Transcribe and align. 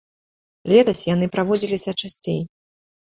Летась 0.71 1.03
яны 1.13 1.25
праводзіліся 1.35 1.91
часцей. 2.01 2.41